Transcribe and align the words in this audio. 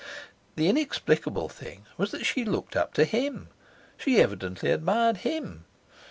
The 0.55 0.67
inexplicable 0.67 1.47
thing 1.47 1.85
was 1.95 2.09
that 2.09 2.25
she 2.25 2.43
looked 2.43 2.75
up 2.75 2.95
to 2.95 3.05
HIM. 3.05 3.49
She 3.97 4.19
evidently 4.19 4.71
admired 4.71 5.17
HIM. 5.17 5.65